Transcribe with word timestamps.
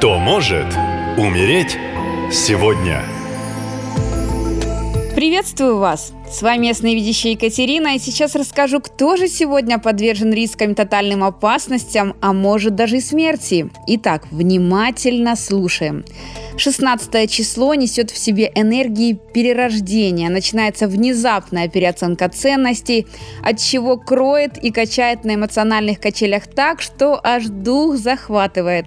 Кто 0.00 0.18
может 0.18 0.64
умереть 1.18 1.76
сегодня? 2.32 3.02
Приветствую 5.14 5.76
вас! 5.76 6.14
С 6.30 6.42
вами 6.42 6.68
ясновидящая 6.68 7.32
Екатерина, 7.32 7.96
и 7.96 7.98
сейчас 7.98 8.36
расскажу, 8.36 8.78
кто 8.80 9.16
же 9.16 9.26
сегодня 9.26 9.80
подвержен 9.80 10.32
рискам 10.32 10.76
тотальным 10.76 11.24
опасностям, 11.24 12.14
а 12.20 12.32
может 12.32 12.76
даже 12.76 12.98
и 12.98 13.00
смерти. 13.00 13.68
Итак, 13.88 14.28
внимательно 14.30 15.34
слушаем. 15.34 16.04
16 16.56 17.28
число 17.28 17.74
несет 17.74 18.12
в 18.12 18.16
себе 18.16 18.52
энергии 18.54 19.18
перерождения. 19.34 20.28
Начинается 20.28 20.86
внезапная 20.86 21.68
переоценка 21.68 22.28
ценностей, 22.28 23.08
от 23.42 23.58
чего 23.58 23.96
кроет 23.96 24.56
и 24.62 24.70
качает 24.70 25.24
на 25.24 25.34
эмоциональных 25.34 25.98
качелях 25.98 26.46
так, 26.46 26.80
что 26.80 27.18
аж 27.24 27.46
дух 27.46 27.96
захватывает. 27.96 28.86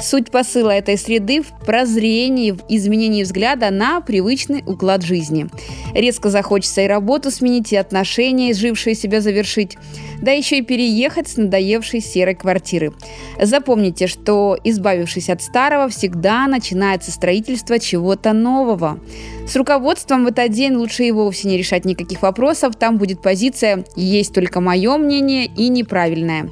Суть 0.00 0.30
посыла 0.30 0.70
этой 0.70 0.96
среды 0.96 1.42
в 1.42 1.48
прозрении, 1.66 2.52
в 2.52 2.60
изменении 2.68 3.24
взгляда 3.24 3.70
на 3.70 4.00
привычный 4.00 4.62
уклад 4.64 5.02
жизни. 5.02 5.48
Резко 5.92 6.30
захочется 6.30 6.77
и 6.82 6.86
работу 6.86 7.30
сменить, 7.30 7.72
и 7.72 7.76
отношения, 7.76 8.52
изжившие 8.52 8.94
себя 8.94 9.20
завершить, 9.20 9.76
да 10.20 10.32
еще 10.32 10.58
и 10.58 10.62
переехать 10.62 11.28
с 11.28 11.36
надоевшей 11.36 12.00
серой 12.00 12.34
квартиры. 12.34 12.92
Запомните, 13.40 14.06
что 14.06 14.58
избавившись 14.64 15.30
от 15.30 15.42
старого, 15.42 15.88
всегда 15.88 16.46
начинается 16.46 17.10
строительство 17.10 17.78
чего-то 17.78 18.32
нового. 18.32 18.98
С 19.46 19.56
руководством 19.56 20.24
в 20.24 20.28
этот 20.28 20.50
день 20.50 20.74
лучше 20.74 21.04
и 21.04 21.12
вовсе 21.12 21.48
не 21.48 21.56
решать 21.56 21.84
никаких 21.84 22.22
вопросов, 22.22 22.76
там 22.76 22.98
будет 22.98 23.22
позиция 23.22 23.84
«есть 23.96 24.34
только 24.34 24.60
мое 24.60 24.96
мнение» 24.96 25.46
и 25.46 25.68
неправильное. 25.68 26.50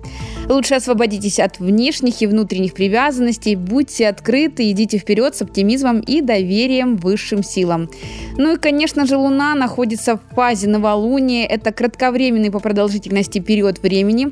Лучше 0.49 0.77
освободитесь 0.77 1.41
от 1.41 1.59
внешних 1.59 2.23
и 2.23 2.27
внутренних 2.27 2.73
привязанностей, 2.73 3.57
будьте 3.57 4.07
открыты, 4.07 4.71
идите 4.71 4.99
вперед 4.99 5.35
с 5.35 5.43
оптимизмом 5.43 5.99
и 6.01 6.21
доверием 6.21 6.97
высшим 6.97 7.43
силам. 7.43 7.91
Ну 8.37 8.55
и, 8.55 8.59
конечно 8.59 9.07
же, 9.07 9.17
Луна 9.17 9.57
находится 9.57 10.17
в 10.17 10.35
фазе 10.35 10.69
новолуния. 10.69 11.47
Это 11.47 11.73
кратковременный 11.73 12.53
по 12.53 12.61
продолжительности 12.61 13.41
период 13.41 13.83
времени. 13.83 14.29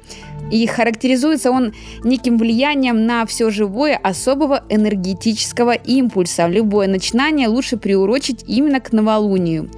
И 0.53 0.65
характеризуется 0.69 1.51
он 1.51 1.73
неким 2.05 2.39
влиянием 2.39 3.07
на 3.07 3.27
все 3.27 3.51
живое 3.51 3.97
особого 3.97 4.62
энергетического 4.69 5.73
импульса. 5.73 6.47
Любое 6.47 6.87
начинание 6.87 7.48
лучше 7.48 7.77
приурочить 7.77 8.45
именно 8.47 8.81
к 8.81 8.92
новолунию. 8.92 9.69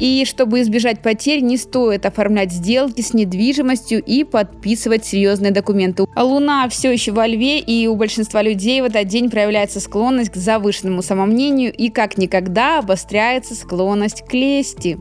И 0.00 0.24
чтобы 0.24 0.62
избежать 0.62 1.02
потерь, 1.02 1.40
не 1.40 1.58
стоит 1.58 2.06
оформлять 2.06 2.50
сделки 2.52 3.02
с 3.02 3.12
недвижимостью 3.12 4.02
и 4.02 4.24
подписывать 4.24 5.04
серьезные 5.04 5.52
документы. 5.52 6.06
Луна 6.16 6.66
все 6.70 6.90
еще 6.90 7.12
во 7.12 7.26
льве, 7.26 7.60
и 7.60 7.86
у 7.86 7.94
большинства 7.94 8.40
людей 8.40 8.80
в 8.80 8.84
этот 8.84 9.06
день 9.06 9.30
проявляется 9.30 9.78
склонность 9.78 10.30
к 10.30 10.36
завышенному 10.36 11.02
самомнению 11.02 11.72
и 11.72 11.90
как 11.90 12.16
никогда 12.16 12.78
обостряется 12.78 13.54
склонность 13.54 14.24
к 14.26 14.32
лести. 14.32 14.98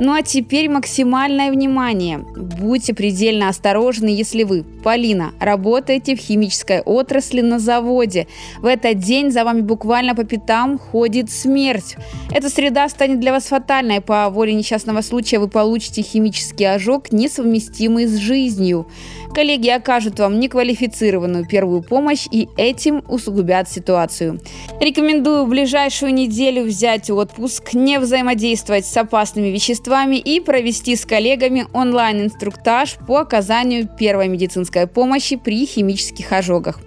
Ну 0.00 0.14
а 0.14 0.22
теперь 0.22 0.70
максимальное 0.70 1.50
внимание. 1.52 2.18
Будьте 2.18 2.94
предельно 2.94 3.50
осторожны, 3.50 4.08
если 4.08 4.44
вы, 4.44 4.64
Полина, 4.88 5.34
работаете 5.38 6.16
в 6.16 6.18
химической 6.18 6.80
отрасли 6.80 7.42
на 7.42 7.58
заводе. 7.58 8.26
В 8.62 8.64
этот 8.64 9.00
день 9.00 9.30
за 9.30 9.44
вами 9.44 9.60
буквально 9.60 10.14
по 10.14 10.24
пятам 10.24 10.78
ходит 10.78 11.30
смерть. 11.30 11.96
Эта 12.32 12.48
среда 12.48 12.88
станет 12.88 13.20
для 13.20 13.32
вас 13.32 13.48
фатальной. 13.48 14.00
По 14.00 14.30
воле 14.30 14.54
несчастного 14.54 15.02
случая 15.02 15.40
вы 15.40 15.48
получите 15.48 16.00
химический 16.00 16.64
ожог, 16.64 17.12
несовместимый 17.12 18.06
с 18.06 18.16
жизнью. 18.16 18.86
Коллеги 19.34 19.68
окажут 19.68 20.18
вам 20.18 20.40
неквалифицированную 20.40 21.46
первую 21.46 21.82
помощь 21.82 22.26
и 22.30 22.48
этим 22.56 23.04
усугубят 23.08 23.68
ситуацию. 23.68 24.40
Рекомендую 24.80 25.44
в 25.44 25.48
ближайшую 25.48 26.14
неделю 26.14 26.64
взять 26.64 27.10
отпуск, 27.10 27.74
не 27.74 27.98
взаимодействовать 27.98 28.86
с 28.86 28.96
опасными 28.96 29.48
веществами 29.48 30.16
и 30.16 30.40
провести 30.40 30.96
с 30.96 31.04
коллегами 31.04 31.66
онлайн-инструктаж 31.74 32.96
по 33.06 33.18
оказанию 33.18 33.86
первой 33.86 34.28
медицинской 34.28 34.77
помощи 34.86 35.36
при 35.36 35.66
химических 35.66 36.32
ожогах. 36.32 36.80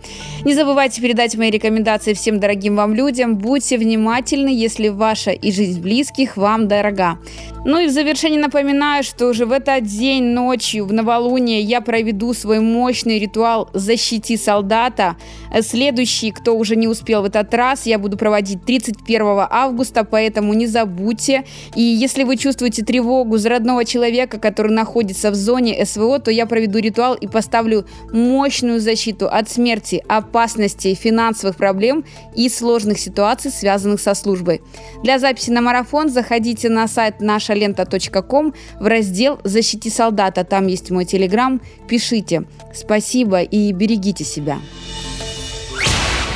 Не 0.45 0.55
забывайте 0.55 1.01
передать 1.01 1.35
мои 1.35 1.51
рекомендации 1.51 2.13
всем 2.13 2.39
дорогим 2.39 2.75
вам 2.75 2.95
людям. 2.95 3.37
Будьте 3.37 3.77
внимательны, 3.77 4.49
если 4.49 4.87
ваша 4.87 5.31
и 5.31 5.51
жизнь 5.51 5.81
близких 5.81 6.37
вам 6.37 6.67
дорога. 6.67 7.19
Ну 7.63 7.79
и 7.79 7.87
в 7.87 7.91
завершение 7.91 8.39
напоминаю, 8.39 9.03
что 9.03 9.27
уже 9.27 9.45
в 9.45 9.51
этот 9.51 9.83
день 9.83 10.23
ночью 10.23 10.85
в 10.85 10.93
новолуние 10.93 11.61
я 11.61 11.79
проведу 11.79 12.33
свой 12.33 12.59
мощный 12.59 13.19
ритуал 13.19 13.69
«Защити 13.73 14.35
солдата». 14.35 15.15
Следующий, 15.61 16.31
кто 16.31 16.57
уже 16.57 16.75
не 16.75 16.87
успел 16.87 17.21
в 17.21 17.25
этот 17.25 17.53
раз, 17.53 17.85
я 17.85 17.99
буду 17.99 18.17
проводить 18.17 18.65
31 18.65 19.21
августа, 19.49 20.03
поэтому 20.03 20.53
не 20.53 20.65
забудьте. 20.65 21.43
И 21.75 21.81
если 21.81 22.23
вы 22.23 22.37
чувствуете 22.37 22.83
тревогу 22.83 23.37
за 23.37 23.49
родного 23.49 23.85
человека, 23.85 24.39
который 24.39 24.71
находится 24.71 25.29
в 25.29 25.35
зоне 25.35 25.85
СВО, 25.85 26.17
то 26.17 26.31
я 26.31 26.47
проведу 26.47 26.79
ритуал 26.79 27.13
и 27.13 27.27
поставлю 27.27 27.70
мощную 28.11 28.79
защиту 28.79 29.27
от 29.27 29.49
смерти, 29.49 30.03
опасностей, 30.07 30.95
финансовых 30.95 31.55
проблем 31.55 32.03
и 32.35 32.49
сложных 32.49 32.99
ситуаций, 32.99 33.51
связанных 33.51 33.99
со 34.01 34.13
службой. 34.13 34.61
Для 35.03 35.19
записи 35.19 35.49
на 35.51 35.61
марафон 35.61 36.09
заходите 36.09 36.69
на 36.69 36.87
сайт 36.87 37.21
нашалента.ком 37.21 38.53
в 38.79 38.85
раздел 38.85 39.39
«Защити 39.43 39.89
солдата». 39.89 40.43
Там 40.43 40.67
есть 40.67 40.91
мой 40.91 41.05
телеграм. 41.05 41.61
Пишите. 41.87 42.43
Спасибо 42.73 43.41
и 43.41 43.71
берегите 43.71 44.23
себя. 44.23 44.59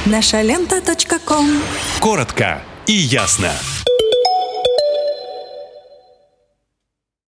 Нашалента.ком 0.06 1.48
Коротко 2.00 2.62
и 2.86 2.94
ясно. 2.94 3.52